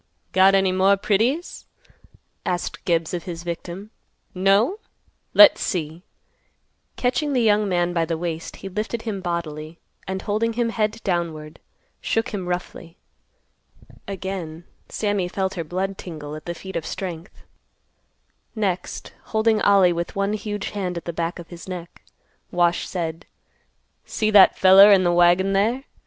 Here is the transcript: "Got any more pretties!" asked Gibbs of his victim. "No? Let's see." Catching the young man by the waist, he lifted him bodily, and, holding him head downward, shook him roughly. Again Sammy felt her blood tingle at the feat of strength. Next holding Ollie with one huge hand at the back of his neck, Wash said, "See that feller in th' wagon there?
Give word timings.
"Got 0.31 0.55
any 0.55 0.71
more 0.71 0.97
pretties!" 0.97 1.67
asked 2.43 2.83
Gibbs 2.85 3.13
of 3.13 3.25
his 3.25 3.43
victim. 3.43 3.91
"No? 4.33 4.79
Let's 5.35 5.61
see." 5.61 6.01
Catching 6.95 7.33
the 7.33 7.43
young 7.43 7.69
man 7.69 7.93
by 7.93 8.05
the 8.05 8.17
waist, 8.17 8.55
he 8.55 8.67
lifted 8.67 9.03
him 9.03 9.21
bodily, 9.21 9.77
and, 10.07 10.23
holding 10.23 10.53
him 10.53 10.69
head 10.69 11.01
downward, 11.03 11.59
shook 12.01 12.29
him 12.29 12.47
roughly. 12.47 12.97
Again 14.07 14.63
Sammy 14.89 15.27
felt 15.27 15.53
her 15.53 15.63
blood 15.63 15.99
tingle 15.99 16.33
at 16.35 16.45
the 16.47 16.55
feat 16.55 16.75
of 16.75 16.83
strength. 16.87 17.43
Next 18.55 19.13
holding 19.25 19.61
Ollie 19.61 19.93
with 19.93 20.15
one 20.15 20.33
huge 20.33 20.71
hand 20.71 20.97
at 20.97 21.05
the 21.05 21.13
back 21.13 21.37
of 21.37 21.49
his 21.49 21.67
neck, 21.69 22.01
Wash 22.49 22.87
said, 22.87 23.27
"See 24.03 24.31
that 24.31 24.57
feller 24.57 24.89
in 24.91 25.03
th' 25.03 25.13
wagon 25.13 25.53
there? 25.53 25.83